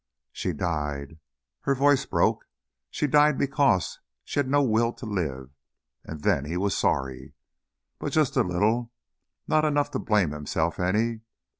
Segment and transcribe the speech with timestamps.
[0.31, 1.19] She died"
[1.65, 2.47] her voice broke
[2.89, 5.51] "she died, because she had no will to live,
[6.03, 7.35] and then he was sorry.
[7.99, 8.91] But just a little,
[9.47, 11.21] not enough to blame himself any.